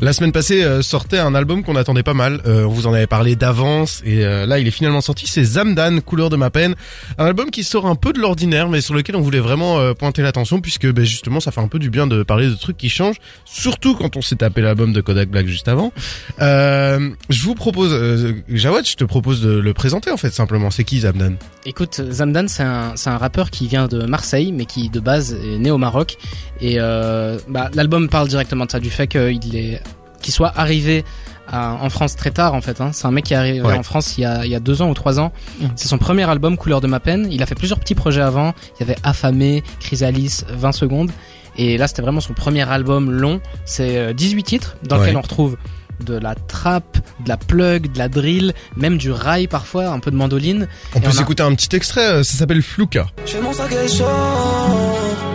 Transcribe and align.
La 0.00 0.12
semaine 0.12 0.30
passée 0.30 0.62
euh, 0.62 0.80
sortait 0.80 1.18
un 1.18 1.34
album 1.34 1.64
qu'on 1.64 1.74
attendait 1.74 2.04
pas 2.04 2.14
mal. 2.14 2.40
Euh, 2.46 2.62
on 2.62 2.68
vous 2.68 2.86
en 2.86 2.92
avait 2.94 3.08
parlé 3.08 3.34
d'avance 3.34 4.00
et 4.04 4.24
euh, 4.24 4.46
là 4.46 4.60
il 4.60 4.68
est 4.68 4.70
finalement 4.70 5.00
sorti. 5.00 5.26
C'est 5.26 5.42
Zamdan, 5.42 6.00
couleur 6.02 6.30
de 6.30 6.36
ma 6.36 6.50
peine. 6.50 6.76
Un 7.18 7.26
album 7.26 7.50
qui 7.50 7.64
sort 7.64 7.84
un 7.84 7.96
peu 7.96 8.12
de 8.12 8.20
l'ordinaire, 8.20 8.68
mais 8.68 8.80
sur 8.80 8.94
lequel 8.94 9.16
on 9.16 9.20
voulait 9.20 9.40
vraiment 9.40 9.92
pointer 9.94 10.22
l'attention 10.22 10.60
puisque 10.60 10.86
ben, 10.86 11.04
justement 11.04 11.40
ça 11.40 11.50
fait 11.50 11.60
un 11.60 11.66
peu 11.66 11.80
du 11.80 11.90
bien 11.90 12.06
de 12.06 12.22
parler 12.22 12.46
de 12.46 12.54
trucs 12.54 12.76
qui 12.76 12.88
changent, 12.88 13.16
surtout 13.44 13.96
quand 13.96 14.16
on 14.16 14.22
s'est 14.22 14.36
tapé 14.36 14.60
l'album 14.60 14.92
de 14.92 15.00
Kodak 15.00 15.30
Black 15.30 15.48
juste 15.48 15.66
avant. 15.66 15.92
je 16.38 17.42
vous 17.42 17.56
propose, 17.56 17.90
Jawad, 18.48 18.86
je 18.86 18.94
te 18.94 19.04
propose 19.04 19.40
de 19.40 19.50
le 19.50 19.74
présenter 19.74 20.12
en 20.12 20.16
fait 20.16 20.30
simplement. 20.30 20.70
C'est 20.70 20.84
qui 20.84 21.00
Zamdan? 21.00 21.34
Écoute, 21.66 22.00
Zamdan 22.08 22.46
c'est 22.46 22.62
un, 22.62 22.92
c'est 22.94 23.10
un 23.10 23.18
rappeur 23.18 23.50
qui 23.50 23.66
vient 23.66 23.88
de 23.88 24.04
Marseille, 24.04 24.52
mais 24.52 24.64
qui 24.64 24.90
de 24.90 25.00
base 25.00 25.34
est 25.34 25.58
né 25.58 25.72
au 25.72 25.78
Maroc. 25.78 26.18
Et 26.60 26.78
bah, 26.78 27.68
l'album 27.74 28.08
parle 28.08 28.28
directement 28.28 28.66
de 28.66 28.70
ça, 28.70 28.78
du 28.78 28.90
fait 28.90 29.08
qu'il 29.08 29.56
est 29.56 29.80
qui 30.28 30.32
soit 30.32 30.52
arrivé 30.56 31.06
en 31.50 31.88
France 31.88 32.14
très 32.14 32.30
tard 32.30 32.52
en 32.52 32.60
fait. 32.60 32.82
Hein. 32.82 32.90
C'est 32.92 33.06
un 33.06 33.10
mec 33.10 33.24
qui 33.24 33.32
est 33.32 33.36
arrivé 33.36 33.62
en 33.62 33.82
France 33.82 34.18
il 34.18 34.20
y, 34.20 34.24
a, 34.26 34.44
il 34.44 34.50
y 34.50 34.54
a 34.54 34.60
deux 34.60 34.82
ans 34.82 34.90
ou 34.90 34.94
trois 34.94 35.18
ans. 35.18 35.32
Mmh. 35.58 35.66
C'est 35.74 35.88
son 35.88 35.96
premier 35.96 36.28
album 36.28 36.58
Couleur 36.58 36.82
de 36.82 36.86
ma 36.86 37.00
peine. 37.00 37.28
Il 37.30 37.42
a 37.42 37.46
fait 37.46 37.54
plusieurs 37.54 37.80
petits 37.80 37.94
projets 37.94 38.20
avant. 38.20 38.52
Il 38.76 38.80
y 38.80 38.90
avait 38.90 38.98
Affamé, 39.04 39.62
Chrysalis, 39.80 40.44
20 40.50 40.72
secondes. 40.72 41.10
Et 41.56 41.78
là 41.78 41.88
c'était 41.88 42.02
vraiment 42.02 42.20
son 42.20 42.34
premier 42.34 42.68
album 42.68 43.10
long. 43.10 43.40
C'est 43.64 44.12
18 44.12 44.38
euh, 44.38 44.42
titres 44.42 44.76
dans 44.82 44.98
lequel 44.98 45.16
on 45.16 45.22
retrouve 45.22 45.56
de 46.04 46.18
la 46.18 46.34
trappe, 46.34 46.98
de 47.24 47.28
la 47.30 47.38
plug, 47.38 47.90
de 47.90 47.98
la 47.98 48.10
drill, 48.10 48.52
même 48.76 48.98
du 48.98 49.10
rail 49.10 49.46
parfois, 49.46 49.88
un 49.88 50.00
peu 50.00 50.10
de 50.10 50.16
mandoline. 50.16 50.68
On 50.94 51.00
peut 51.00 51.10
s'écouter 51.10 51.42
un 51.42 51.54
petit 51.54 51.74
extrait, 51.74 52.06
euh, 52.06 52.22
ça 52.22 52.36
s'appelle 52.36 52.60
Flouka. 52.60 53.06
mon 53.42 53.54
sac 53.54 53.72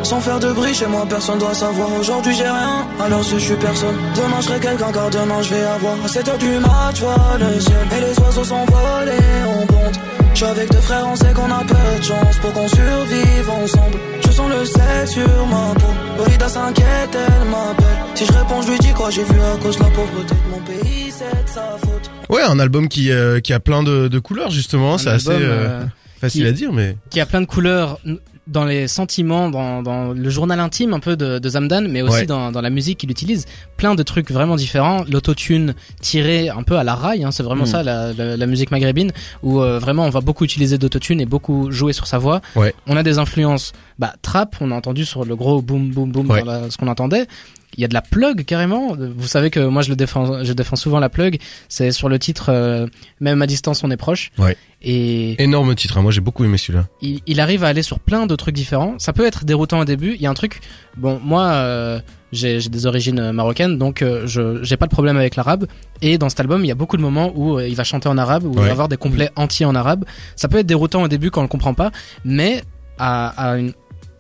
sans 0.03 0.20
faire 0.21 0.39
de 0.39 0.52
bruit 0.52 0.73
chez 0.73 0.88
moi, 0.88 1.05
personne 1.07 1.39
doit 1.39 1.53
savoir. 1.53 1.90
Aujourd'hui 1.99 2.34
j'ai 2.35 2.43
rien, 2.43 2.87
alors 2.99 3.23
je 3.23 3.37
suis 3.37 3.55
personne. 3.55 3.96
Demain 4.15 4.41
je 4.41 4.45
serai 4.48 4.60
quelqu'un, 4.60 4.91
car 4.91 5.10
demain 5.10 5.41
je 5.41 5.54
vais 5.54 5.63
avoir. 5.63 5.95
À 6.04 6.07
7 6.07 6.27
heures 6.27 6.37
du 6.37 6.60
match, 6.60 6.99
vois 6.99 7.37
le 7.40 7.60
ciel. 7.60 7.76
Et 7.98 8.01
les 8.01 8.20
oiseaux 8.23 8.43
sont 8.43 8.65
volés, 8.65 9.27
on 9.48 9.65
compte. 9.68 9.99
Je 10.34 10.37
suis 10.37 10.45
avec 10.45 10.71
deux 10.71 10.79
frères, 10.79 11.07
on 11.07 11.15
sait 11.15 11.34
qu'on 11.34 11.51
a 11.51 11.63
peu 11.63 11.99
de 11.99 12.04
chance 12.04 12.37
pour 12.41 12.54
qu'on 12.54 12.68
survive 12.68 13.49
ensemble. 13.63 13.98
Je 14.26 14.32
sens 14.32 14.49
le 14.49 14.65
sel 14.65 15.07
sur 15.07 15.45
ma 15.48 15.73
peau. 15.79 15.93
Lolita 16.17 16.49
s'inquiète, 16.49 17.15
elle 17.15 17.49
m'appelle. 17.49 17.98
Si 18.15 18.26
je 18.26 18.32
réponds, 18.34 18.62
je 18.63 18.71
lui 18.71 18.79
dis 18.79 18.93
quoi 18.93 19.10
j'ai 19.12 19.23
vu 19.23 19.40
à 19.40 19.57
cause 19.62 19.77
de 19.77 19.84
la 19.84 19.90
pauvreté 19.90 20.35
de 20.35 20.49
mon 20.51 20.60
pays, 20.60 21.12
c'est 21.12 21.43
de 21.43 21.49
sa 21.49 21.77
faute. 21.79 22.10
Ouais, 22.29 22.41
un 22.41 22.60
album 22.60 22.88
qui, 22.88 23.12
euh, 23.12 23.40
qui 23.40 23.54
a 23.54 23.60
plein 23.60 23.84
de, 23.84 24.07
de 24.07 24.20
couleurs 24.20 24.49
justement, 24.49 24.98
c'est 24.98 25.10
assez 25.10 25.29
euh, 25.29 25.40
euh, 25.41 25.84
facile 26.20 26.48
à 26.48 26.51
dire, 26.51 26.73
mais 26.73 26.98
qui 27.12 27.20
a 27.20 27.26
plein 27.27 27.41
de 27.41 27.45
couleurs 27.45 27.99
dans 28.48 28.66
les 28.66 28.88
sentiments, 28.88 29.49
dans, 29.49 29.82
dans, 29.82 30.12
le 30.12 30.30
journal 30.30 30.60
intime 30.60 30.94
un 30.94 30.99
peu 30.99 31.16
de, 31.16 31.40
de 31.40 31.49
Zamdan, 31.49 31.88
mais 31.88 32.02
aussi 32.02 32.26
dans, 32.26 32.52
dans, 32.52 32.62
la 32.62 32.70
musique 32.70 33.00
qu'il 33.00 33.12
utilise. 33.12 33.46
Plein 33.77 33.96
de 33.96 34.04
trucs 34.04 34.32
vraiment 34.32 34.55
différents. 34.55 35.04
L'autotune 35.10 35.76
tiré 36.02 36.50
un 36.50 36.63
peu 36.63 36.77
à 36.77 36.84
la 36.84 36.96
raille, 36.96 37.24
hein, 37.24 37.32
c'est 37.32 37.44
vraiment 37.44 37.63
mm. 37.63 37.68
ça 37.68 37.84
la, 37.84 38.13
la, 38.13 38.46
musique 38.46 38.72
maghrébine, 38.72 39.12
où 39.44 39.62
euh, 39.62 39.80
vraiment 39.80 40.05
on 40.05 40.10
va 40.10 40.22
beaucoup 40.22 40.44
utiliser 40.44 40.77
d'autotune 40.77 41.22
et 41.22 41.26
beaucoup 41.26 41.72
jouer 41.72 41.94
sur 41.94 42.08
sa 42.08 42.18
voix. 42.18 42.41
Ouais. 42.55 42.76
On 42.85 42.98
a 42.98 43.04
des 43.04 43.18
influences 43.18 43.72
bah, 44.00 44.13
trap, 44.22 44.55
on 44.60 44.72
a 44.72 44.76
entendu 44.76 45.05
sur 45.05 45.24
le 45.24 45.35
gros 45.35 45.62
boom 45.62 45.91
boom 45.91 46.12
boom 46.12 46.28
ce 46.70 46.78
qu'on 46.78 46.88
entendait 46.88 47.28
il 47.77 47.82
y 47.82 47.85
a 47.85 47.88
de 47.88 47.93
la 47.93 48.02
plug 48.02 48.46
carrément. 48.46 48.96
Vous 48.96 49.27
savez 49.27 49.49
que 49.49 49.60
moi 49.60 49.82
je 49.82 49.90
le 49.90 49.96
défends, 49.96 50.43
je 50.43 50.54
défends 50.54 50.76
souvent 50.76 50.99
la 50.99 51.10
plug. 51.10 51.40
C'est 51.70 51.91
sur 51.91 52.10
le 52.10 52.20
titre 52.20 52.48
euh, 52.49 52.88
même 53.20 53.41
à 53.41 53.48
distance 53.48 53.84
on 53.84 53.91
est 53.91 53.98
proche. 53.98 54.32
Ouais. 54.38 54.57
Et 54.82 55.41
énorme 55.41 55.74
titre. 55.76 55.98
Hein. 55.98 56.01
Moi 56.01 56.12
j'ai 56.12 56.21
beaucoup 56.21 56.44
aimé 56.44 56.57
celui-là. 56.57 56.88
Il, 57.01 57.21
il, 57.26 57.40
arrive 57.40 57.63
à 57.63 57.68
aller 57.68 57.82
sur 57.82 57.99
plein 57.99 58.26
de 58.26 58.35
trucs 58.35 58.55
différents. 58.55 58.96
Ça 58.98 59.13
peut 59.13 59.26
être 59.26 59.46
déroutant 59.46 59.79
au 59.79 59.85
début. 59.85 60.13
Il 60.16 60.21
y 60.21 60.27
a 60.27 60.29
un 60.29 60.34
truc. 60.34 60.62
Bon 60.98 61.20
moi 61.24 61.44
euh, 61.44 61.99
j'ai 62.32 62.60
des 62.60 62.85
origines 62.85 63.20
euh, 63.20 63.32
marocaines 63.32 63.77
donc 63.77 64.03
je 64.25 64.59
j'ai 64.63 64.78
pas 64.78 64.85
de 64.85 64.91
problème 64.91 65.18
avec 65.18 65.35
l'arabe. 65.35 65.66
Et 66.01 66.17
dans 66.17 66.29
cet 66.29 66.40
album 66.40 66.63
il 66.63 66.67
y 66.67 66.72
a 66.72 66.75
beaucoup 66.75 66.97
de 66.97 67.01
moments 67.01 67.31
où 67.35 67.59
il 67.59 67.75
va 67.75 67.84
chanter 67.84 68.09
en 68.09 68.17
arabe 68.17 68.44
ou 68.45 68.53
il 68.53 68.59
va 68.59 68.72
avoir 68.72 68.90
des 68.90 68.97
complets 68.97 69.29
entiers 69.35 69.66
en 69.66 69.75
arabe. 69.75 70.05
Ça 70.35 70.47
peut 70.47 70.57
être 70.57 70.67
déroutant 70.67 71.03
au 71.03 71.07
début 71.07 71.31
quand 71.31 71.41
on 71.41 71.44
le 71.44 71.50
comprend 71.50 71.73
pas, 71.73 71.91
mais 72.25 72.63
à, 72.97 73.51
à 73.51 73.57
une 73.57 73.73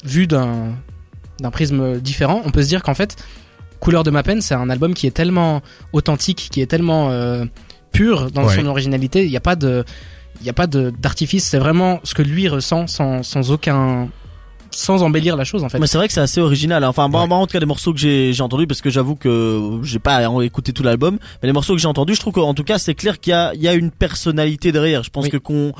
vue 0.03 0.27
d'un 0.27 0.73
d'un 1.39 1.51
prisme 1.51 1.99
différent, 1.99 2.41
on 2.45 2.51
peut 2.51 2.63
se 2.63 2.67
dire 2.67 2.83
qu'en 2.83 2.93
fait 2.93 3.17
Couleur 3.83 4.05
de 4.05 4.11
ma 4.11 4.23
peine, 4.23 4.39
c'est 4.39 4.53
un 4.53 4.69
album 4.69 4.93
qui 4.93 5.07
est 5.07 5.11
tellement 5.11 5.61
authentique, 5.91 6.47
qui 6.49 6.61
est 6.61 6.67
tellement 6.67 7.11
euh, 7.11 7.43
pur 7.91 8.31
dans 8.31 8.47
son 8.47 8.65
originalité. 8.65 9.25
Il 9.25 9.29
n'y 9.29 9.35
a 9.35 9.41
pas 9.41 9.57
de, 9.57 9.83
il 10.39 10.47
y 10.47 10.49
a 10.49 10.53
pas 10.53 10.67
d'artifice. 10.67 11.45
C'est 11.45 11.57
vraiment 11.57 11.99
ce 12.05 12.13
que 12.13 12.21
lui 12.21 12.47
ressent 12.47 12.87
sans, 12.87 13.23
sans 13.23 13.51
aucun 13.51 14.07
sans 14.75 15.03
embellir 15.03 15.35
la 15.35 15.43
chose 15.43 15.63
en 15.63 15.69
fait. 15.69 15.79
Mais 15.79 15.87
c'est 15.87 15.97
vrai 15.97 16.07
que 16.07 16.13
c'est 16.13 16.21
assez 16.21 16.41
original. 16.41 16.83
Hein. 16.83 16.89
Enfin, 16.89 17.09
bon, 17.09 17.19
en 17.19 17.47
tout 17.47 17.53
cas, 17.53 17.59
les 17.59 17.65
morceaux 17.65 17.93
que 17.93 17.99
j'ai 17.99 18.33
j'ai 18.33 18.43
entendus, 18.43 18.67
parce 18.67 18.81
que 18.81 18.89
j'avoue 18.89 19.15
que 19.15 19.79
j'ai 19.83 19.99
pas 19.99 20.23
écouté 20.43 20.73
tout 20.73 20.83
l'album, 20.83 21.17
mais 21.41 21.47
les 21.47 21.53
morceaux 21.53 21.73
que 21.73 21.81
j'ai 21.81 21.87
entendus, 21.87 22.15
je 22.15 22.19
trouve 22.19 22.33
qu'en 22.33 22.53
tout 22.53 22.63
cas, 22.63 22.77
c'est 22.77 22.95
clair 22.95 23.19
qu'il 23.19 23.31
y 23.31 23.33
a 23.33 23.53
il 23.53 23.61
y 23.61 23.67
a 23.67 23.73
une 23.73 23.91
personnalité 23.91 24.71
derrière. 24.71 25.03
Je 25.03 25.09
pense 25.09 25.29
que 25.29 25.37
qu'on 25.37 25.73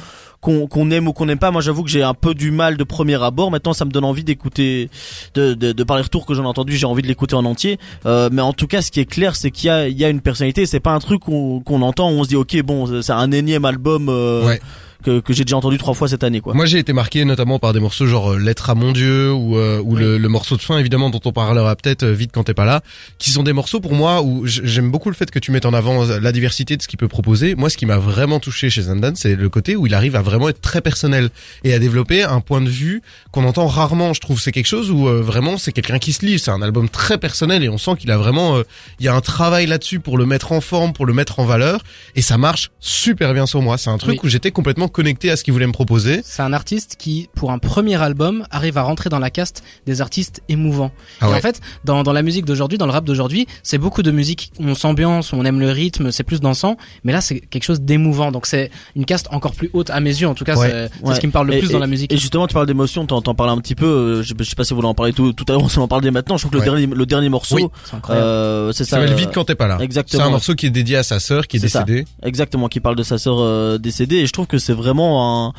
qu'on 0.43 0.91
aime 0.91 1.07
ou 1.07 1.13
qu'on 1.13 1.25
n'aime 1.25 1.39
pas. 1.39 1.51
Moi, 1.51 1.61
j'avoue 1.61 1.83
que 1.83 1.89
j'ai 1.89 2.03
un 2.03 2.13
peu 2.13 2.33
du 2.33 2.51
mal 2.51 2.77
de 2.77 2.83
premier 2.83 3.21
abord. 3.21 3.49
Maintenant, 3.49 3.73
ça 3.73 3.85
me 3.85 3.91
donne 3.91 4.03
envie 4.03 4.23
d'écouter, 4.23 4.89
de, 5.35 5.53
de, 5.53 5.71
de 5.71 5.83
par 5.83 5.95
les 5.97 6.03
retours 6.03 6.25
que 6.25 6.33
j'en 6.33 6.43
ai 6.43 6.47
entendu, 6.47 6.75
j'ai 6.75 6.85
envie 6.85 7.01
de 7.01 7.07
l'écouter 7.07 7.35
en 7.35 7.45
entier. 7.45 7.79
Euh, 8.05 8.29
mais 8.31 8.41
en 8.41 8.53
tout 8.53 8.67
cas, 8.67 8.81
ce 8.81 8.91
qui 8.91 8.99
est 8.99 9.05
clair, 9.05 9.35
c'est 9.35 9.51
qu'il 9.51 9.67
y 9.67 9.69
a, 9.69 9.87
il 9.87 9.97
y 9.97 10.03
a 10.03 10.09
une 10.09 10.21
personnalité. 10.21 10.65
C'est 10.65 10.81
pas 10.81 10.91
un 10.91 10.99
truc 10.99 11.21
qu'on 11.21 11.81
entend, 11.81 12.11
où 12.11 12.15
on 12.15 12.23
se 12.23 12.29
dit, 12.29 12.35
ok, 12.35 12.61
bon, 12.63 13.01
c'est 13.01 13.13
un 13.13 13.31
énième 13.31 13.65
album. 13.65 14.09
Euh, 14.09 14.45
ouais 14.45 14.61
que, 15.03 15.19
que 15.19 15.33
j'ai 15.33 15.43
déjà 15.43 15.57
entendu 15.57 15.77
trois 15.77 15.93
fois 15.93 16.07
cette 16.07 16.23
année 16.23 16.41
quoi. 16.41 16.53
Moi 16.53 16.65
j'ai 16.65 16.79
été 16.79 16.93
marqué 16.93 17.25
notamment 17.25 17.59
par 17.59 17.73
des 17.73 17.79
morceaux 17.79 18.07
genre 18.07 18.33
euh, 18.33 18.39
Lettre 18.39 18.69
à 18.69 18.75
mon 18.75 18.91
Dieu 18.91 19.31
ou, 19.31 19.57
euh, 19.57 19.79
ou 19.83 19.95
le, 19.95 20.17
le, 20.17 20.29
morceau 20.29 20.57
de 20.57 20.61
fin 20.61 20.79
évidemment 20.79 21.09
dont 21.09 21.19
on 21.25 21.31
parlera 21.31 21.75
peut-être 21.75 22.03
euh, 22.03 22.13
vite 22.13 22.31
quand 22.33 22.45
t'es 22.45 22.53
pas 22.53 22.65
là, 22.65 22.81
qui 23.19 23.29
sont 23.29 23.43
des 23.43 23.53
morceaux 23.53 23.79
pour 23.79 23.93
moi 23.93 24.23
où 24.23 24.47
j'aime 24.47 24.89
beaucoup 24.89 25.09
le 25.09 25.15
fait 25.15 25.29
que 25.29 25.39
tu 25.39 25.51
mettes 25.51 25.65
en 25.65 25.73
avant 25.73 26.05
la 26.05 26.31
diversité 26.31 26.77
de 26.77 26.81
ce 26.81 26.87
qu'il 26.87 26.97
peut 26.97 27.07
proposer. 27.07 27.55
Moi 27.55 27.69
ce 27.69 27.77
qui 27.77 27.85
m'a 27.85 27.97
vraiment 27.97 28.39
touché 28.39 28.69
chez 28.69 28.83
Zandan 28.83 29.13
c'est 29.15 29.35
le 29.35 29.49
côté 29.49 29.75
où 29.75 29.85
il 29.85 29.93
arrive 29.93 30.15
à 30.15 30.21
vraiment 30.21 30.49
être 30.49 30.61
très 30.61 30.81
personnel 30.81 31.29
et 31.63 31.73
à 31.73 31.79
développer 31.79 32.23
un 32.23 32.39
point 32.39 32.61
de 32.61 32.69
vue 32.69 33.01
qu'on 33.31 33.43
entend 33.43 33.67
rarement 33.67 34.13
je 34.13 34.21
trouve. 34.21 34.41
C'est 34.41 34.51
quelque 34.51 34.67
chose 34.67 34.89
où 34.89 35.05
vraiment 35.05 35.57
c'est 35.57 35.71
quelqu'un 35.71 35.99
qui 35.99 36.13
se 36.13 36.25
livre, 36.25 36.39
c'est 36.39 36.51
un 36.51 36.61
album 36.61 36.89
très 36.89 37.17
personnel 37.17 37.63
et 37.63 37.69
on 37.69 37.77
sent 37.77 37.95
qu'il 37.99 38.11
a 38.11 38.17
vraiment 38.17 38.61
il 38.99 39.05
y 39.05 39.07
a 39.09 39.15
un 39.15 39.21
travail 39.21 39.67
là-dessus 39.67 39.99
pour 39.99 40.17
le 40.17 40.25
mettre 40.25 40.51
en 40.51 40.61
forme, 40.61 40.93
pour 40.93 41.05
le 41.05 41.13
mettre 41.13 41.39
en 41.39 41.45
valeur 41.45 41.83
et 42.15 42.21
ça 42.21 42.37
marche 42.37 42.71
super 42.79 43.33
bien 43.33 43.45
sur 43.45 43.61
moi. 43.61 43.77
C'est 43.77 43.89
un 43.89 43.97
truc 43.97 44.23
où 44.23 44.29
j'étais 44.29 44.51
complètement 44.51 44.87
connecté 44.93 45.29
à 45.29 45.35
ce 45.35 45.43
qu'il 45.43 45.51
voulait 45.53 45.67
me 45.67 45.73
proposer. 45.73 46.21
C'est 46.23 46.41
un 46.41 46.53
artiste 46.53 46.95
qui, 46.97 47.29
pour 47.35 47.51
un 47.51 47.59
premier 47.59 48.01
album, 48.01 48.45
arrive 48.51 48.77
à 48.77 48.83
rentrer 48.83 49.09
dans 49.09 49.19
la 49.19 49.29
caste 49.29 49.63
des 49.85 50.01
artistes 50.01 50.41
émouvants. 50.47 50.91
Ah 51.19 51.29
et 51.29 51.33
en 51.33 51.41
fait, 51.41 51.59
dans, 51.83 52.03
dans 52.03 52.13
la 52.13 52.21
musique 52.21 52.45
d'aujourd'hui, 52.45 52.77
dans 52.77 52.85
le 52.85 52.91
rap 52.91 53.03
d'aujourd'hui, 53.03 53.47
c'est 53.63 53.77
beaucoup 53.77 54.03
de 54.03 54.11
musique 54.11 54.51
où 54.59 54.65
on 54.65 54.75
s'ambiance, 54.75 55.33
on 55.33 55.43
aime 55.43 55.59
le 55.59 55.71
rythme, 55.71 56.11
c'est 56.11 56.23
plus 56.23 56.39
dansant, 56.39 56.77
mais 57.03 57.11
là 57.11 57.19
c'est 57.19 57.39
quelque 57.39 57.63
chose 57.63 57.81
d'émouvant. 57.81 58.31
Donc 58.31 58.45
c'est 58.45 58.71
une 58.95 59.05
caste 59.05 59.27
encore 59.31 59.53
plus 59.53 59.69
haute 59.73 59.89
à 59.89 59.99
mes 59.99 60.09
yeux. 60.09 60.27
En 60.27 60.35
tout 60.35 60.45
cas, 60.45 60.55
c'est 60.55 60.89
ce 61.13 61.19
qui 61.19 61.27
me 61.27 61.31
parle 61.31 61.47
le 61.47 61.59
plus 61.59 61.71
dans 61.71 61.79
la 61.79 61.87
musique. 61.87 62.11
Et 62.11 62.17
justement, 62.17 62.47
tu 62.47 62.53
parles 62.53 62.67
d'émotion, 62.67 63.05
t'en, 63.05 63.21
t'en 63.21 63.35
parles 63.35 63.49
un 63.49 63.57
petit 63.57 63.75
peu. 63.75 63.85
Euh, 63.85 64.23
je, 64.23 64.33
sais 64.43 64.55
pas 64.55 64.63
si 64.63 64.73
vous 64.73 64.81
en 64.81 64.93
parler 64.93 65.13
tout, 65.13 65.33
tout 65.33 65.45
à 65.47 65.53
l'heure, 65.53 65.63
on 65.63 65.69
s'en 65.69 65.87
parle 65.87 66.01
dès 66.01 66.11
maintenant. 66.11 66.37
Je 66.37 66.43
trouve 66.43 66.51
que 66.51 66.57
le 66.57 66.63
dernier, 66.63 66.85
le 66.87 67.05
dernier 67.05 67.29
morceau, 67.29 67.55
oui, 67.55 67.65
euh, 68.09 68.71
c'est 68.71 68.85
ça. 68.85 69.05
Ça 69.05 69.13
vite 69.13 69.31
quand 69.33 69.45
t'es 69.45 69.55
pas 69.55 69.67
là. 69.67 69.77
Exactement. 69.81 70.21
C'est 70.21 70.27
un 70.27 70.31
morceau 70.31 70.55
qui 70.55 70.67
est 70.67 70.69
dédié 70.69 70.97
à 70.97 71.03
sa 71.03 71.19
sœur 71.19 71.47
qui 71.47 71.57
est, 71.57 71.59
décédée. 71.59 72.05
Exactement, 72.23 72.67
qui 72.67 72.79
parle 72.79 72.95
de 72.95 73.03
sa 73.03 73.17
sœur 73.17 73.39
euh, 73.39 73.77
décédée. 73.77 74.17
Et 74.17 74.27
je 74.27 74.31
trouve 74.31 74.47
que 74.47 74.57
c'est 74.57 74.73
vraiment 74.83 75.53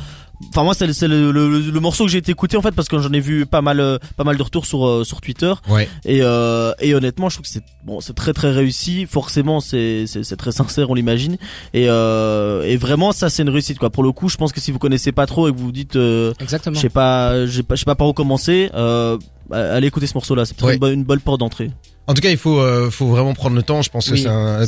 Enfin 0.51 0.65
moi 0.65 0.75
c'est 0.75 0.87
le, 0.87 1.33
le, 1.33 1.71
le, 1.71 1.81
morceau 1.81 2.05
que 2.05 2.11
j'ai 2.11 2.19
été 2.19 2.33
écouté 2.33 2.57
en 2.57 2.63
fait 2.63 2.73
parce 2.73 2.89
que 2.89 2.99
j'en 2.99 3.13
ai 3.13 3.21
vu 3.21 3.47
pas 3.47 3.63
mal 3.63 3.81
euh, 3.81 3.99
pas 4.17 4.25
mal 4.25 4.37
de 4.37 4.43
retours 4.43 4.67
sur 4.67 4.87
euh, 4.87 5.05
sur 5.05 5.21
Twitter. 5.21 5.53
Ouais. 5.69 5.89
et 6.05 6.21
euh, 6.23 6.73
et 6.81 6.95
honnêtement 6.95 7.29
je 7.29 7.37
trouve 7.37 7.47
que 7.47 7.53
c'est 7.53 7.63
bon 7.85 8.01
c'est 8.01 8.15
très 8.15 8.33
très 8.33 8.51
réussi. 8.51 9.07
Forcément 9.07 9.61
c'est 9.61 10.07
c'est 10.07 10.37
très 10.37 10.53
sincère 10.53 10.91
on 10.91 10.95
l'imagine. 10.95 11.37
Et 11.73 11.87
euh, 11.89 12.63
et 12.65 12.77
vraiment 12.77 13.13
ça 13.13 13.31
c'est 13.31 13.43
une 13.43 13.49
réussite 13.49 13.79
quoi. 13.79 13.91
Pour 13.91 14.03
le 14.03 14.13
coup 14.13 14.29
je 14.29 14.37
pense 14.37 14.53
que 14.53 14.61
si 14.61 14.73
vous 14.73 14.79
connaissez 14.79 15.13
pas 15.13 15.27
trop 15.27 15.49
et 15.49 15.53
que 15.53 15.57
vous 15.57 15.67
vous 15.67 15.73
dites 15.73 15.99
exactement. 16.41 16.75
je 16.77 16.81
sais 16.81 16.89
pas 16.89 17.47
je 17.47 17.63
sais 17.77 17.85
pas 17.85 17.95
par 17.95 18.09
où 18.09 18.13
commencer 18.13 18.71
allez 19.51 19.87
écouter 19.87 20.07
ce 20.07 20.15
morceau 20.15 20.35
là 20.35 20.45
c'est 20.45 20.57
peut-être 20.57 20.83
une, 20.87 20.93
une 20.93 21.05
bonne 21.05 21.21
porte 21.21 21.41
d'entrée 21.41 21.71
en 22.07 22.13
tout 22.13 22.21
cas, 22.21 22.31
il 22.31 22.37
faut, 22.37 22.59
euh, 22.59 22.91
faut 22.91 23.07
vraiment 23.07 23.33
prendre 23.33 23.57
le 23.57 23.63
temps. 23.63 23.81
Je 23.81 23.89
pense 23.89 24.11
que 24.11 24.17
c'est 24.17 24.29
un. 24.29 24.65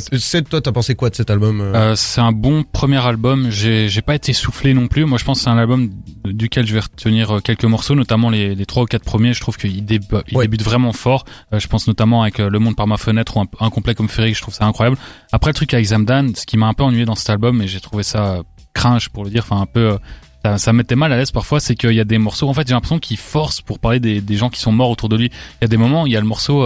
Toi, 0.49 0.61
t'as 0.61 0.71
pensé 0.71 0.95
quoi 0.95 1.09
de 1.11 1.15
cet 1.15 1.29
album 1.29 1.61
euh 1.61 1.73
euh, 1.75 1.95
C'est 1.95 2.21
un 2.21 2.31
bon 2.31 2.63
premier 2.63 3.05
album. 3.05 3.51
J'ai, 3.51 3.89
j'ai 3.89 4.01
pas 4.01 4.15
été 4.15 4.33
soufflé 4.33 4.73
non 4.73 4.87
plus. 4.87 5.05
Moi, 5.05 5.19
je 5.19 5.23
pense 5.23 5.39
que 5.39 5.43
c'est 5.43 5.49
un 5.49 5.57
album 5.57 5.89
duquel 6.25 6.65
je 6.65 6.73
vais 6.73 6.79
retenir 6.79 7.39
quelques 7.43 7.65
morceaux, 7.65 7.93
notamment 7.93 8.31
les, 8.31 8.55
les 8.55 8.65
trois 8.65 8.83
ou 8.83 8.85
quatre 8.87 9.03
premiers. 9.03 9.33
Je 9.33 9.41
trouve 9.41 9.57
qu'il 9.57 9.75
il 9.75 9.85
débute 9.85 10.63
vraiment 10.63 10.93
fort. 10.93 11.25
je 11.51 11.67
pense 11.67 11.87
notamment 11.87 12.23
avec 12.23 12.39
Le 12.39 12.59
Monde 12.59 12.75
par 12.75 12.87
ma 12.87 12.97
fenêtre 12.97 13.37
ou 13.37 13.45
un, 13.59 13.69
complet 13.69 13.93
comme 13.93 14.09
Ferry. 14.09 14.33
Je 14.33 14.41
trouve 14.41 14.55
ça 14.55 14.65
incroyable. 14.65 14.97
Après, 15.31 15.51
le 15.51 15.55
truc 15.55 15.73
avec 15.75 15.85
Zamdan, 15.85 16.33
ce 16.35 16.45
qui 16.45 16.57
m'a 16.57 16.67
un 16.67 16.73
peu 16.73 16.83
ennuyé 16.83 17.05
dans 17.05 17.15
cet 17.15 17.29
album, 17.29 17.61
et 17.61 17.67
j'ai 17.67 17.79
trouvé 17.79 18.01
ça 18.01 18.41
cringe 18.73 19.09
pour 19.09 19.23
le 19.23 19.29
dire, 19.29 19.43
enfin 19.43 19.61
un 19.61 19.65
peu 19.67 19.97
ça, 20.45 20.57
ça 20.57 20.73
mettait 20.73 20.95
mal 20.95 21.11
à 21.11 21.17
l'aise 21.17 21.31
parfois, 21.31 21.59
c'est 21.59 21.75
qu'il 21.75 21.93
y 21.93 21.99
a 21.99 22.03
des 22.05 22.17
morceaux, 22.17 22.47
en 22.47 22.53
fait 22.53 22.67
j'ai 22.67 22.73
l'impression 22.73 22.99
qu'il 22.99 23.17
force 23.17 23.61
pour 23.61 23.79
parler 23.79 23.99
des, 23.99 24.21
des, 24.21 24.35
gens 24.37 24.49
qui 24.49 24.59
sont 24.59 24.71
morts 24.71 24.89
autour 24.91 25.09
de 25.09 25.15
lui. 25.15 25.25
Il 25.25 25.63
y 25.63 25.65
a 25.65 25.67
des 25.67 25.77
moments, 25.77 26.05
il 26.05 26.13
y 26.13 26.17
a 26.17 26.19
le 26.21 26.25
morceau, 26.27 26.65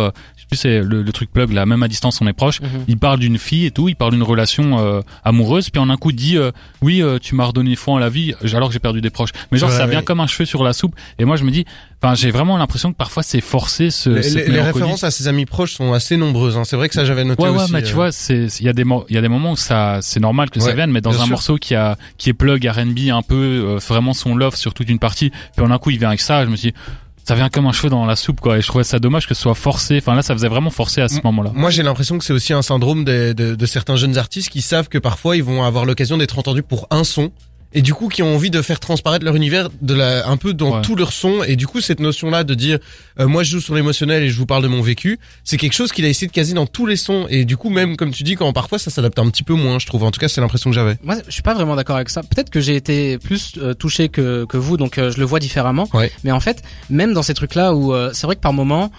Tu 0.51 0.57
sais, 0.57 0.81
le, 0.81 1.01
le 1.01 1.11
truc 1.13 1.31
plug, 1.31 1.53
là, 1.53 1.65
même 1.65 1.81
à 1.81 1.87
distance, 1.87 2.19
on 2.19 2.27
est 2.27 2.33
proche. 2.33 2.59
Mhm. 2.59 2.83
Il 2.89 2.97
parle 2.97 3.19
d'une 3.19 3.37
fille 3.37 3.65
et 3.65 3.71
tout, 3.71 3.87
il 3.87 3.95
parle 3.95 4.11
d'une 4.11 4.23
relation 4.23 4.79
euh, 4.79 4.99
amoureuse, 5.23 5.69
puis 5.69 5.79
en 5.79 5.89
un 5.89 5.95
coup 5.95 6.11
dit 6.11 6.35
euh, 6.37 6.51
oui, 6.81 7.01
euh, 7.01 7.19
tu 7.19 7.35
m'as 7.35 7.45
redonné 7.45 7.77
foi 7.77 7.93
en 7.93 7.97
la 7.99 8.09
vie, 8.09 8.33
alors 8.53 8.67
que 8.67 8.73
j'ai 8.73 8.79
perdu 8.79 8.99
des 8.99 9.09
proches. 9.09 9.31
Mais 9.51 9.57
genre 9.57 9.69
Ouais, 9.69 9.77
ça 9.77 9.85
ouais. 9.85 9.91
vient 9.91 10.01
comme 10.01 10.19
un 10.19 10.27
cheveu 10.27 10.43
sur 10.45 10.63
la 10.63 10.73
soupe. 10.73 10.93
Et 11.19 11.25
moi 11.25 11.37
je 11.37 11.45
me 11.45 11.51
dis, 11.51 11.65
enfin 12.03 12.15
j'ai 12.15 12.31
vraiment 12.31 12.57
l'impression 12.57 12.91
que 12.91 12.97
parfois 12.97 13.23
c'est 13.23 13.41
forcé 13.41 13.91
ce. 13.91 14.09
Les, 14.09 14.23
cette 14.23 14.47
les- 14.47 14.59
références 14.61 15.03
à 15.03 15.11
ses 15.11 15.27
amis 15.27 15.45
proches 15.45 15.73
sont 15.73 15.93
assez 15.93 16.17
nombreuses. 16.17 16.57
Hein. 16.57 16.63
C'est 16.63 16.75
vrai 16.75 16.87
que 16.89 16.95
ça 16.95 17.05
j'avais 17.05 17.23
noté 17.23 17.41
Ouais, 17.43 17.49
ouais, 17.49 17.63
aussi. 17.63 17.71
mais 17.73 17.79
euh. 17.83 17.87
tu 17.87 17.93
vois, 17.93 18.11
c'est, 18.11 18.45
il 18.59 18.65
y 18.65 18.69
a 18.69 18.73
des, 18.73 18.83
il 19.09 19.15
y 19.15 19.17
a 19.17 19.21
des 19.21 19.27
moments 19.29 19.51
où 19.51 19.55
ça, 19.57 19.99
c'est 20.01 20.19
normal 20.19 20.49
que 20.49 20.59
ça 20.59 20.67
Ouais, 20.67 20.75
vienne, 20.75 20.91
mais 20.91 21.01
dans 21.01 21.11
un 21.15 21.25
sûr. 21.25 21.27
morceau 21.27 21.57
qui 21.57 21.75
a, 21.75 21.97
qui 22.17 22.29
est 22.29 22.33
plug 22.33 22.65
R&B 22.67 23.09
un 23.11 23.21
peu, 23.21 23.35
euh, 23.35 23.79
vraiment 23.87 24.13
son 24.13 24.35
love 24.35 24.55
sur 24.55 24.73
toute 24.73 24.89
une 24.89 24.99
partie, 24.99 25.31
puis 25.55 25.65
en 25.65 25.71
un 25.71 25.77
coup 25.77 25.89
il 25.91 25.99
vient 25.99 26.07
avec 26.09 26.21
ça, 26.21 26.43
je 26.45 26.49
me 26.49 26.55
suis 26.55 26.71
dit, 26.71 26.77
ça 27.23 27.35
vient 27.35 27.49
comme 27.49 27.67
un 27.67 27.71
cheveu 27.71 27.89
dans 27.89 28.05
la 28.07 28.15
soupe, 28.15 28.39
quoi, 28.41 28.57
et 28.57 28.61
je 28.61 28.67
trouvais 28.67 28.83
ça 28.83 28.97
dommage 28.97 29.27
que 29.27 29.35
ce 29.35 29.41
soit 29.43 29.53
forcé, 29.53 29.97
enfin 29.99 30.15
là 30.15 30.23
ça 30.23 30.33
faisait 30.33 30.47
vraiment 30.47 30.71
forcé 30.71 31.01
à 31.01 31.07
ce 31.07 31.19
moment-là. 31.23 31.51
Moi, 31.53 31.69
j'ai 31.69 31.83
l'impression 31.83 32.17
que 32.17 32.25
c'est 32.25 32.33
aussi 32.33 32.51
un 32.51 32.63
syndrome 32.63 33.05
des- 33.05 33.35
de, 33.35 33.53
de 33.53 33.65
certains 33.67 33.95
jeunes 33.95 34.17
artistes 34.17 34.49
qui 34.49 34.63
savent 34.63 34.89
que 34.89 34.97
parfois 34.97 35.35
ils 35.37 35.43
vont 35.43 35.63
avoir 35.63 35.85
l'occasion 35.85 36.17
d'être 36.17 36.39
entendus 36.39 36.63
pour 36.63 36.87
un 36.89 37.03
son. 37.03 37.31
Et 37.73 37.81
du 37.81 37.93
coup, 37.93 38.09
qui 38.09 38.21
ont 38.21 38.35
envie 38.35 38.49
de 38.49 38.61
faire 38.61 38.79
transparaître 38.81 39.23
leur 39.23 39.35
univers 39.35 39.69
de 39.81 39.93
la, 39.93 40.27
un 40.27 40.35
peu 40.35 40.53
dans 40.53 40.75
Ouais. 40.77 40.81
tout 40.81 40.95
leur 40.97 41.13
son. 41.13 41.43
Et 41.43 41.55
du 41.55 41.67
coup, 41.67 41.79
cette 41.79 41.99
notion-là 42.01 42.43
de 42.43 42.53
dire, 42.53 42.79
euh, 43.19 43.27
moi, 43.27 43.43
je 43.43 43.51
joue 43.51 43.61
sur 43.61 43.75
l'émotionnel 43.75 44.23
et 44.23 44.29
je 44.29 44.37
vous 44.37 44.45
parle 44.45 44.61
de 44.63 44.67
mon 44.67 44.81
vécu, 44.81 45.19
c'est 45.45 45.55
quelque 45.57 45.71
chose 45.73 45.91
qu'il 45.93 46.03
a 46.03 46.09
essayé 46.09 46.27
de 46.27 46.33
caser 46.33 46.53
dans 46.53 46.65
tous 46.67 46.85
les 46.85 46.97
sons. 46.97 47.27
Et 47.29 47.45
du 47.45 47.55
coup, 47.55 47.69
même 47.69 47.95
comme 47.95 48.11
tu 48.11 48.23
dis, 48.23 48.35
quand 48.35 48.51
parfois 48.51 48.77
ça 48.77 48.91
s'adapte 48.91 49.17
un 49.19 49.29
petit 49.29 49.43
peu 49.43 49.53
moins, 49.53 49.79
je 49.79 49.85
trouve. 49.85 50.03
En 50.03 50.11
tout 50.11 50.19
cas, 50.19 50.27
c'est 50.27 50.41
l'impression 50.41 50.69
que 50.69 50.75
j'avais. 50.75 50.97
Moi, 51.03 51.15
je 51.27 51.31
suis 51.31 51.41
pas 51.43 51.53
vraiment 51.53 51.75
d'accord 51.77 51.95
avec 51.95 52.09
ça. 52.09 52.23
Peut-être 52.23 52.49
que 52.49 52.59
j'ai 52.59 52.75
été 52.75 53.17
plus 53.17 53.53
euh, 53.57 53.73
touché 53.73 54.09
que, 54.09 54.45
que 54.45 54.57
vous, 54.57 54.75
donc 54.75 54.97
euh, 54.97 55.09
je 55.11 55.17
le 55.19 55.25
vois 55.25 55.39
différemment. 55.39 55.87
Ouais. 55.93 56.11
Mais 56.25 56.31
en 56.31 56.39
fait, 56.41 56.61
même 56.89 57.13
dans 57.13 57.23
ces 57.23 57.33
trucs-là 57.33 57.73
où 57.73 57.93
euh, 57.93 58.11
c'est 58.13 58.27
vrai 58.27 58.35
que 58.35 58.41
par 58.41 58.51
moment, 58.53 58.91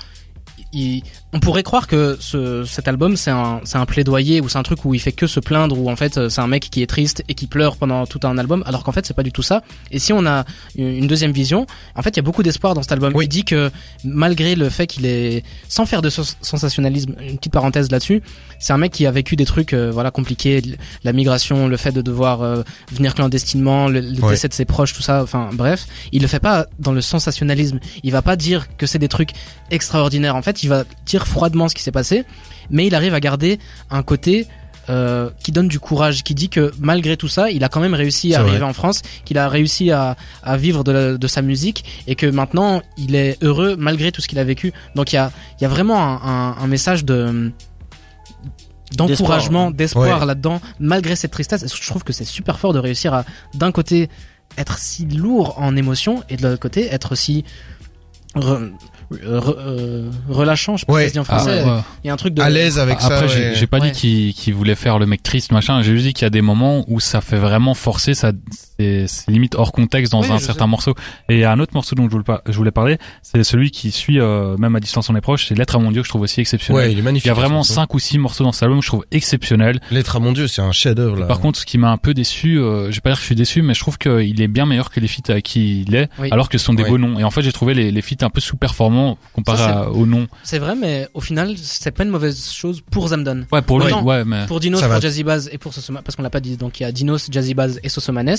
il- 0.73 1.03
on 1.35 1.41
pourrait 1.41 1.63
croire 1.63 1.87
que 1.87 2.19
ce, 2.21 2.65
cet 2.65 2.89
album 2.89 3.17
c'est 3.17 3.31
un, 3.31 3.61
c'est 3.65 3.79
un 3.79 3.87
plaidoyer 3.87 4.41
ou 4.41 4.49
c'est 4.49 4.59
un 4.59 4.63
truc 4.63 4.85
où 4.85 4.95
il 4.95 5.01
fait 5.01 5.13
que 5.13 5.27
se 5.27 5.41
plaindre 5.41 5.79
ou 5.79 5.91
en 5.91 5.97
fait 5.97 6.19
euh, 6.19 6.29
c'est 6.29 6.43
un 6.43 6.47
mec 6.47 6.69
qui 6.71 6.83
est 6.83 6.87
triste 6.87 7.25
et 7.29 7.35
qui 7.35 7.47
pleure 7.47 7.77
pendant 7.77 8.07
tout 8.07 8.21
un 8.25 8.37
album 8.37 8.63
alors 8.67 8.85
qu'en 8.85 8.93
fait 8.93 9.07
c'est 9.07 9.15
pas 9.15 9.23
du 9.23 9.33
tout 9.33 9.43
ça. 9.43 9.63
Et 9.91 9.99
si 9.99 10.13
on 10.13 10.27
a 10.27 10.45
une 10.77 11.07
deuxième 11.07 11.33
vision, 11.33 11.67
en 11.97 12.03
fait 12.03 12.11
il 12.11 12.17
y 12.17 12.21
a 12.21 12.23
beaucoup 12.23 12.43
d'espoir 12.43 12.75
dans 12.75 12.83
cet 12.83 12.93
album. 12.93 13.13
Oui. 13.15 13.25
Il 13.25 13.29
dit 13.29 13.45
que 13.45 13.71
malgré 14.05 14.55
le 14.55 14.69
fait 14.69 14.87
qu'il 14.87 15.07
est 15.07 15.43
sans 15.69 15.87
faire 15.87 16.03
de 16.03 16.11
sens- 16.11 16.37
sensationnalisme, 16.43 17.15
une 17.21 17.39
petite 17.39 17.53
parenthèse 17.53 17.91
là-dessus, 17.91 18.23
c'est 18.59 18.75
un 18.75 18.79
mec 18.79 18.93
qui 18.93 19.07
a 19.07 19.11
vécu 19.11 19.35
des 19.37 19.47
trucs 19.47 19.73
euh, 19.73 19.91
voilà 19.91 20.11
compliqués, 20.11 20.63
la 21.03 21.13
migration, 21.15 21.67
le 21.67 21.77
fait 21.79 21.93
de 21.93 22.03
devoir 22.03 22.43
euh, 22.43 22.63
venir 22.93 23.15
clandestinement, 23.15 23.89
le, 23.89 24.03
décès 24.03 24.49
de 24.49 24.55
ses 24.55 24.67
proches, 24.67 24.93
tout 24.93 25.03
ça. 25.03 25.23
Enfin 25.23 25.49
bref, 25.53 25.87
il 26.13 26.21
le 26.21 26.29
fait 26.29 26.41
pas 26.41 26.67
dans 26.79 26.93
le 26.93 27.01
sensationnalisme. 27.01 27.81
Il 28.03 28.13
va 28.13 28.21
pas 28.21 28.37
dire 28.37 28.67
que 28.77 28.87
c'est 28.87 28.99
des 28.99 29.09
trucs 29.09 29.31
extraordinaires. 29.71 30.37
En 30.37 30.43
fait, 30.43 30.63
il 30.63 30.69
va 30.69 30.85
dire 31.07 31.22
froidement 31.27 31.69
ce 31.69 31.75
qui 31.75 31.83
s'est 31.83 31.93
passé, 31.93 32.25
mais 32.71 32.87
il 32.87 32.95
arrive 32.95 33.15
à 33.15 33.21
garder 33.21 33.59
un 33.91 34.03
côté 34.03 34.47
euh, 34.91 35.31
qui 35.45 35.53
donne 35.53 35.69
du 35.69 35.79
courage, 35.79 36.25
qui 36.25 36.35
dit 36.35 36.49
que 36.49 36.73
malgré 36.81 37.17
tout 37.17 37.29
ça, 37.29 37.51
il 37.51 37.63
a 37.63 37.69
quand 37.69 37.79
même 37.81 37.95
réussi 37.95 38.35
à 38.35 38.41
arriver 38.41 38.59
vrai. 38.59 38.67
en 38.67 38.73
France, 38.73 39.03
qu'il 39.25 39.39
a 39.39 39.49
réussi 39.49 39.93
à, 39.93 40.17
à 40.43 40.57
vivre 40.57 40.83
de, 40.83 40.91
la- 40.93 41.17
de 41.17 41.27
sa 41.29 41.41
musique 41.41 41.85
et 42.09 42.17
que 42.17 42.27
maintenant 42.27 42.83
il 42.99 43.15
est 43.15 43.41
heureux 43.45 43.77
malgré 43.79 44.11
tout 44.11 44.21
ce 44.21 44.27
qu'il 44.27 44.41
a 44.41 44.45
vécu. 44.45 44.73
Donc 44.97 45.13
il 45.13 45.17
y 45.17 45.19
a, 45.19 45.31
il 45.59 45.63
y 45.63 45.67
a 45.67 45.69
vraiment 45.69 46.03
un, 46.03 46.21
un- 46.51 46.57
un 46.61 46.67
message 46.67 47.05
de 47.05 47.53
d'encouragement, 48.97 49.71
d'espoir 49.71 50.21
Ouais. 50.21 50.27
là-dedans, 50.27 50.61
malgré 50.79 51.17
cette 51.17 51.31
tristesse. 51.31 51.65
Je 51.75 51.89
trouve 51.89 52.05
que 52.05 52.13
c'est 52.13 52.25
super 52.27 52.59
fort 52.59 52.73
de 52.75 52.79
réussir 52.79 53.15
à, 53.15 53.25
d'un 53.55 53.73
côté, 53.73 54.11
être 54.59 54.77
si 54.79 55.07
lourd 55.07 55.55
en 55.59 55.77
émotion 55.77 56.23
et 56.29 56.37
de 56.37 56.47
l'autre 56.47 56.61
côté, 56.61 56.93
être 56.93 57.15
si 57.15 57.45
re- 58.35 58.71
re- 59.17 59.57
euh, 59.59 60.11
relâchant, 60.29 60.77
je 60.77 60.81
sais 60.81 60.87
pas 60.87 60.93
Ouais. 60.95 61.09
si 61.09 61.09
ça 61.09 61.09
se 61.09 61.13
dit 61.15 61.19
en 61.21 61.35
Ah, 61.35 61.39
français. 61.39 61.63
ouais. 61.65 61.81
Il 62.05 62.07
y 62.07 62.11
a 62.11 62.13
un 62.13 62.17
truc 62.17 62.35
de 62.35 62.43
À 62.43 62.51
l'aise 62.51 62.79
avec 62.79 63.01
ça. 63.01 63.07
Après, 63.15 63.29
j'ai 63.29 63.39
ouais. 63.51 63.53
j'ai 63.55 63.67
pas 63.67 63.79
Ouais. 63.79 63.91
dit 63.91 63.99
qu'il 63.99 64.35
qu'il 64.35 64.55
voulait 64.55 64.75
faire 64.75 64.99
le 64.99 65.07
mec 65.07 65.23
triste, 65.23 65.53
machin. 65.53 65.83
J'ai 65.83 65.93
juste 65.93 66.07
dit 66.07 66.13
qu'il 66.13 66.25
y 66.25 66.27
a 66.27 66.31
des 66.31 66.43
moments 66.43 66.85
où 66.89 67.01
ça 67.01 67.21
fait 67.21 67.39
vraiment 67.39 67.75
forcer, 67.75 68.15
ça, 68.15 68.33
c'est 69.07 69.31
limite 69.31 69.55
hors 69.55 69.73
contexte 69.73 70.13
dans 70.13 70.23
Oui, 70.23 70.31
un 70.31 70.39
certain 70.39 70.65
sais. 70.65 70.71
morceau. 70.71 70.95
Et 71.29 71.35
il 71.35 71.41
y 71.41 71.45
a 71.45 71.53
un 71.53 71.59
autre 71.61 71.73
morceau 71.75 71.95
dont 71.95 72.05
je 72.07 72.11
voulais, 72.11 72.25
pas- 72.25 72.43
je 72.47 72.53
voulais 72.53 72.71
parler, 72.71 72.99
c'est 73.23 73.43
celui 73.45 73.71
qui 73.71 73.91
suit, 73.91 74.21
euh, 74.21 74.57
même 74.57 74.75
à 74.77 74.81
distance 74.81 75.09
on 75.11 75.17
est 75.17 75.21
proche, 75.21 75.47
c'est 75.49 75.55
Lettre 75.57 75.77
à 75.77 75.79
mon 75.79 75.91
Dieu 75.91 76.03
que 76.03 76.07
je 76.07 76.11
trouve 76.11 76.23
aussi 76.23 76.41
exceptionnel. 76.41 76.87
Ouais, 76.87 76.93
il 76.93 76.99
est 76.99 77.03
magnifique. 77.03 77.27
il 77.27 77.29
y 77.29 77.31
a 77.31 77.35
vraiment 77.35 77.63
cinq 77.63 77.95
ou 77.95 77.99
six 77.99 78.19
morceaux 78.19 78.45
dans 78.45 78.53
cet 78.53 78.65
album 78.65 78.79
que 78.81 78.85
je 78.85 78.89
trouve 78.91 79.05
exceptionnel. 79.11 79.81
L'être 79.91 80.17
à 80.17 80.21
mon 80.21 80.33
dieu, 80.33 80.49
c'est 80.49 80.63
un 80.63 80.73
chef-d'œuvre 80.73 81.17
là. 81.21 81.27
Par 81.27 81.41
contre, 81.41 81.59
ce 81.59 81.67
qui 81.67 81.79
m'a 81.79 81.91
un 81.91 81.97
peu 81.99 82.15
déçu, 82.15 82.59
euh, 82.59 82.91
je 82.91 82.97
vais 82.97 83.01
pas 83.01 83.11
dire 83.11 83.17
que 83.17 83.23
je 83.23 83.27
suis 83.27 83.35
déçu, 83.35 83.63
mais 83.63 83.75
je 83.75 83.81
trouve 83.81 83.99
qu'il 83.99 84.41
est 84.41 84.49
bien 84.49 84.67
meilleur 84.67 84.91
que 84.91 85.01
les 85.01 85.09
feats 85.09 85.33
à 85.33 85.41
qui 85.41 85.83
il 85.87 85.95
est, 85.95 86.09
Oui. 86.19 86.29
alors 86.31 86.49
que 86.49 86.59
ce 86.59 86.65
sont 86.65 86.75
des 86.75 86.83
Ouais. 86.83 86.89
beaux 86.91 86.99
noms. 86.99 87.19
Et 87.19 87.25
en 87.25 87.31
fait, 87.31 87.43
j'ai 87.43 87.53
trouvé 87.53 87.75
les, 87.75 87.91
les 87.91 88.03
feats 88.03 88.25
un 88.25 88.31
peu 88.31 88.41
sous-performants 88.41 89.19
comparé 89.33 89.89
aux 89.93 90.07
noms. 90.07 90.27
C'est 90.43 90.59
vrai, 90.59 90.75
mais 90.75 91.09
au 91.15 91.21
final, 91.21 91.55
c'est 91.57 91.91
pas 91.91 92.05
une 92.05 92.11
mauvaise 92.11 92.51
chose 92.53 92.81
pour 92.91 93.09
Zamdon. 93.09 93.47
Ouais, 93.53 93.63
pour 93.63 93.81
lui, 93.81 93.93
ouais, 93.93 94.25
mais. 94.25 94.47
Pour 94.47 94.61
Dinos, 94.61 94.83
pour. 94.83 95.01
Jazzy 95.01 95.23
Baz 95.25 95.49
et 95.53 95.59
pour 95.59 95.73
Sosoma, 95.75 96.03
parce 96.03 96.17
qu'on 96.17 96.23
l'a 96.23 96.31
pas 96.31 96.41
dit, 96.41 96.57
donc 96.57 96.81
il 96.81 96.85
y 96.85 96.87
a 96.87 96.93
Dinos, 96.93 97.29
Jazzy 97.31 97.55
Baz 97.55 97.81
et 97.83 97.89
Sosomanes. 97.89 98.35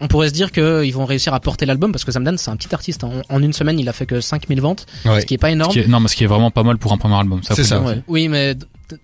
On 0.00 0.08
pourrait 0.08 0.28
se 0.28 0.34
dire 0.34 0.52
qu'ils 0.52 0.92
vont 0.94 1.04
réussir 1.04 1.34
à 1.34 1.40
porter 1.40 1.66
l'album 1.66 1.92
parce 1.92 2.04
que 2.04 2.12
Zamdan 2.12 2.36
c'est 2.36 2.50
un 2.50 2.56
petit 2.56 2.74
artiste. 2.74 3.04
hein. 3.04 3.10
En, 3.28 3.42
une 3.42 3.52
semaine, 3.52 3.78
il 3.78 3.88
a 3.88 3.92
fait 3.92 4.06
que 4.06 4.20
5000 4.20 4.60
ventes, 4.60 4.86
Ouais. 5.04 5.20
ce 5.20 5.26
qui 5.26 5.34
est 5.34 5.38
pas 5.38 5.48
Ce 5.48 5.52
énorme. 5.52 5.72
qui 5.72 5.80
est- 5.80 5.88
non, 5.88 6.00
mais 6.00 6.08
ce 6.08 6.16
qui 6.16 6.24
est 6.24 6.28
vraiment 6.28 6.50
pas 6.50 6.62
mal 6.62 6.78
pour 6.78 6.92
un 6.92 6.98
premier 6.98 7.14
album. 7.16 7.42
Ça, 7.42 7.54
C'est 7.54 7.64
ça. 7.64 7.80
Ouais. 7.80 8.02
Oui, 8.08 8.28
mais 8.28 8.54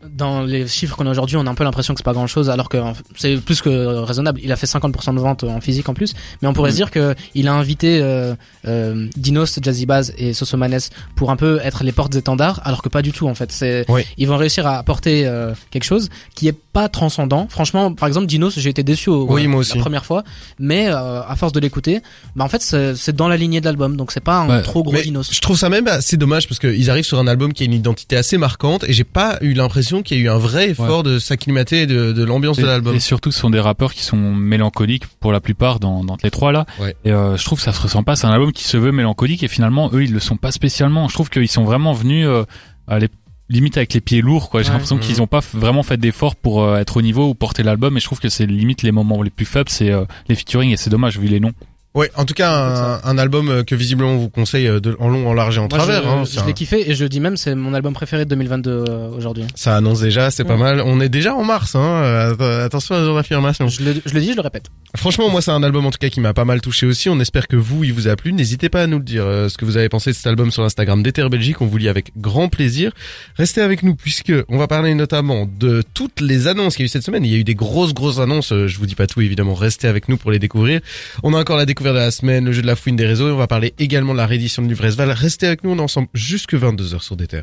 dans 0.09 0.43
les 0.43 0.67
chiffres 0.69 0.97
qu'on 0.97 1.07
a 1.07 1.11
aujourd'hui, 1.11 1.37
on 1.37 1.47
a 1.47 1.51
un 1.51 1.55
peu 1.55 1.65
l'impression 1.65 1.95
que 1.95 1.99
c'est 1.99 2.05
pas 2.05 2.13
grand 2.13 2.27
chose, 2.27 2.51
alors 2.51 2.69
que 2.69 2.79
c'est 3.17 3.37
plus 3.37 3.61
que 3.63 3.99
raisonnable. 3.99 4.41
Il 4.43 4.53
a 4.53 4.57
fait 4.57 4.67
50% 4.67 5.15
de 5.15 5.21
ventes 5.21 5.45
en 5.45 5.61
physique 5.61 5.89
en 5.89 5.95
plus, 5.95 6.15
mais 6.41 6.49
on 6.49 6.53
pourrait 6.53 6.71
Mm. 6.71 6.73
se 6.73 6.77
dire 6.77 6.91
que 6.91 7.15
il 7.35 7.49
a 7.49 7.55
invité 7.55 8.01
euh, 8.01 8.35
euh, 8.67 9.09
Dinos, 9.17 9.59
Jazzy 9.61 9.87
Baz 9.87 10.13
et 10.17 10.33
Sosomanes 10.35 10.79
pour 11.17 11.31
un 11.31 11.37
peu 11.37 11.59
être 11.65 11.83
les 11.83 11.91
portes 11.93 12.15
étendards, 12.15 12.61
alors 12.65 12.83
que 12.83 12.89
pas 12.89 13.03
du 13.03 13.11
tout 13.13 13.27
en 13.29 13.35
fait. 13.35 13.51
C'est 13.51 13.85
Oui. 13.89 14.03
ils 14.19 14.29
vont 14.29 14.37
réussir 14.37 14.67
à 14.67 14.79
apporter 14.79 15.27
euh, 15.27 15.53
quelque 15.71 15.85
chose 15.85 16.09
qui 16.37 16.47
est 16.47 16.57
pas 16.73 16.89
transcendant. 16.89 17.49
Franchement, 17.51 17.93
par 17.93 18.07
exemple, 18.07 18.27
Dinos, 18.27 18.59
j'ai 18.59 18.71
été 18.71 18.83
déçu 18.85 19.11
au, 19.11 19.27
Oui, 19.31 19.47
moi 19.49 19.61
aussi. 19.61 19.75
la 19.77 19.81
première 19.81 20.05
fois, 20.07 20.23
mais 20.61 20.87
à 20.87 21.35
force 21.37 21.53
de 21.53 21.61
l'écouter, 21.61 22.01
bah 22.37 22.45
en 22.45 22.49
fait 22.49 22.63
c'est 22.63 23.15
dans 23.17 23.29
la 23.29 23.37
lignée 23.37 23.61
de 23.61 23.65
l'album, 23.67 23.97
donc 23.97 24.13
c'est 24.13 24.21
pas 24.21 24.39
un 24.39 24.61
trop 24.63 24.83
gros 24.85 24.97
Dinos. 24.97 25.29
je 25.35 25.41
trouve 25.41 25.59
ça 25.59 25.69
même 25.69 25.89
assez 25.89 26.17
dommage 26.17 26.47
parce 26.49 26.59
qu'ils 26.61 26.89
arrivent 26.89 27.05
sur 27.05 27.19
un 27.19 27.27
album 27.27 27.53
qui 27.53 27.65
a 27.65 27.67
une 27.67 27.73
identité 27.75 28.17
assez 28.17 28.39
marquante 28.39 28.85
et 28.85 28.93
j'ai 28.93 29.05
pas 29.05 29.39
eu 29.41 29.53
l'impression 29.55 29.72
qu'il 30.03 30.19
y 30.19 30.21
a 30.21 30.25
eu 30.25 30.29
un 30.29 30.39
vrai 30.39 30.71
effort 30.71 31.03
de 31.03 31.19
s'acclimater 31.19 31.87
de, 31.87 32.13
de 32.13 32.25
l'ambiance 32.25 32.57
de 32.59 32.67
l'album. 32.67 32.95
et 32.95 33.01
surtout, 33.01 33.31
ce 33.33 33.39
sont 33.41 33.51
des 33.51 33.61
rappeurs 33.61 33.93
qui 33.95 34.03
sont 34.03 34.17
mélancoliques 34.17 35.07
pour 35.21 35.33
la 35.33 35.41
plupart 35.41 35.81
dans, 35.81 36.05
dans 36.05 36.17
les 36.23 36.31
trois 36.31 36.53
là. 36.53 36.67
Ouais. 36.81 36.95
Et 37.05 37.13
euh, 37.13 37.37
je 37.37 37.45
trouve 37.45 37.59
que 37.59 37.65
ça 37.65 37.73
se 37.73 37.81
ressent 37.81 38.03
pas. 38.03 38.17
C'est 38.17 38.27
un 38.27 38.33
album 38.33 38.53
qui 38.53 38.65
se 38.65 38.77
veut 38.77 38.93
mélancolique 38.93 39.43
et 39.43 39.49
finalement, 39.49 39.91
eux, 39.93 40.03
ils 40.05 40.13
le 40.13 40.21
sont 40.21 40.37
pas 40.37 40.53
spécialement. 40.53 41.09
Je 41.09 41.15
trouve 41.15 41.31
qu'ils 41.31 41.49
sont 41.49 41.65
vraiment 41.65 41.93
venus 41.93 42.27
euh, 42.27 42.45
à 42.87 42.99
les 42.99 43.09
limite 43.49 43.77
avec 43.77 43.93
les 43.93 44.01
pieds 44.01 44.23
lourds 44.23 44.49
quoi 44.49 44.63
j'ai 44.63 44.69
Ouais. 44.69 44.73
l'impression 44.75 44.97
Mhm. 44.97 45.03
qu'ils 45.03 45.21
ont 45.21 45.27
pas 45.27 45.41
vraiment 45.53 45.83
fait 45.83 45.99
d'efforts 45.99 46.37
pour 46.37 46.63
euh, 46.63 46.79
être 46.79 46.97
au 46.97 47.03
niveau 47.03 47.29
ou 47.29 47.35
porter 47.35 47.63
l'album 47.63 47.95
et 47.97 48.01
je 48.01 48.07
trouve 48.07 48.19
que 48.19 48.31
c'est 48.31 48.47
limite 48.47 48.83
les 48.83 48.93
moments 48.93 49.21
les 49.23 49.29
plus 49.29 49.45
faibles 49.45 49.69
c'est 49.69 49.91
euh, 49.91 50.05
les 50.29 50.37
featuring 50.37 50.71
et 50.71 50.79
c'est 50.79 50.89
dommage 50.89 51.19
vu 51.19 51.27
les 51.29 51.39
noms 51.39 51.53
Ouais, 51.95 52.11
en 52.17 52.25
tout 52.25 52.33
cas 52.33 52.51
un, 52.51 53.01
un 53.05 53.19
album 53.19 53.49
euh, 53.51 53.65
que 53.65 53.75
visiblement 53.75 54.13
on 54.13 54.17
vous 54.17 54.31
conseille 54.31 54.67
euh, 54.67 54.81
de, 54.81 54.97
en 54.99 55.09
long, 55.11 55.29
en 55.29 55.35
large 55.35 55.57
et 55.57 55.61
en 55.61 55.69
Moi, 55.69 55.69
travers. 55.79 56.03
je, 56.03 56.09
hein. 56.09 56.25
je 56.25 56.31
C'est 56.31 56.41
un- 56.41 56.47
l'ai 56.47 56.55
kiffé 56.55 56.91
et 56.91 56.95
je 56.95 57.03
le 57.03 57.11
dis 57.11 57.21
même, 57.21 57.37
c'est 57.37 57.55
mon 57.55 57.75
album 57.75 57.93
préféré 57.93 58.25
de 58.25 58.31
2022 58.31 58.71
euh, 58.89 59.09
aujourd'hui. 59.11 59.45
Ça 59.55 59.77
annonce 59.77 60.01
déjà, 60.01 60.31
c'est 60.31 60.45
pas 60.45 60.57
mal. 60.57 60.81
On 60.87 61.01
est 61.03 61.11
déjà 61.11 61.35
en 61.35 61.45
mars, 61.45 61.75
hein. 61.75 61.81
euh, 61.81 62.33
att- 62.33 62.65
Attention 62.65 62.95
à 62.95 62.99
la 63.01 63.05
jour 63.05 63.15
d'affirmation. 63.17 63.69
Je 63.69 63.83
le, 63.83 63.95
je 64.07 64.15
le 64.15 64.21
dis, 64.21 64.31
je 64.31 64.37
le 64.37 64.41
répète. 64.41 64.67
Franchement, 64.97 65.29
moi, 65.29 65.43
c'est 65.43 65.51
un 65.51 65.63
album 65.63 65.85
en 65.85 65.91
tout 65.91 65.99
cas 65.99 66.09
qui 66.09 66.21
m'a 66.21 66.33
pas 66.33 66.47
mal 66.47 66.63
touché 66.63 66.87
aussi. 66.87 67.11
On 67.11 67.21
espère 67.21 67.47
que 67.47 67.57
vous, 67.57 67.85
il 67.85 67.93
vous 67.93 68.09
a 68.09 68.17
plu. 68.17 68.33
N'hésitez 68.33 68.71
pas 68.71 68.83
à 68.83 68.87
nous 68.87 68.97
le 68.99 69.05
dire 69.05 69.25
euh, 69.27 69.51
ce 69.51 69.59
que 69.59 69.67
vous 69.67 69.77
avez 69.77 69.91
pensé 69.91 70.11
de 70.13 70.17
cet 70.17 70.27
album 70.27 70.51
sur 70.51 70.63
l'Instagram 70.63 71.03
d'Ether 71.03 71.29
Belgique. 71.29 71.61
On 71.61 71.67
vous 71.67 71.77
lit 71.77 71.89
avec 71.91 72.13
grand 72.17 72.49
plaisir. 72.49 72.93
Restez 73.37 73.61
avec 73.61 73.83
nous 73.83 73.95
puisque 73.97 74.33
on 74.49 74.57
va 74.57 74.67
parler 74.67 74.95
notamment 74.95 75.47
de 75.61 75.83
toutes 75.93 76.23
les 76.23 76.49
annonces 76.49 76.75
qu'il 76.77 76.85
y 76.85 76.85
a 76.85 76.87
eu 76.87 76.89
cette 76.89 77.03
semaine. 77.05 77.25
Il 77.27 77.31
y 77.33 77.35
a 77.35 77.39
eu 77.39 77.45
des 77.45 77.55
grosses, 77.55 77.93
grosses 77.93 78.19
annonces. 78.19 78.49
Je 78.67 78.79
vous 78.79 78.87
dis 78.87 78.95
pas 78.95 79.07
tout, 79.07 79.21
évidemment. 79.21 79.53
Restez 79.55 79.89
avec 79.89 80.09
nous 80.09 80.17
pour 80.17 80.31
les 80.31 80.39
découvrir. 80.39 80.81
On 81.23 81.35
a 81.35 81.39
encore 81.39 81.59
la 81.59 81.67
découverte 81.67 81.82
la 81.91 82.11
semaine, 82.11 82.45
le 82.45 82.53
jeu 82.53 82.63
de 82.63 82.67
la 82.67 82.77
fouine 82.77 82.97
des 82.97 83.07
réseaux. 83.07 83.29
Et 83.29 83.33
on 83.33 83.37
va 83.37 83.47
parler 83.47 83.75
également 83.79 84.13
de 84.13 84.19
la 84.19 84.27
réédition 84.27 84.63
de 84.63 84.69
Livresval. 84.69 85.11
Restez 85.11 85.47
avec 85.47 85.65
nous. 85.65 85.71
On 85.71 85.79
est 85.79 85.81
ensemble 85.81 86.09
jusque 86.15 86.55
22h 86.55 87.01
sur 87.03 87.17
D'Ether. 87.17 87.43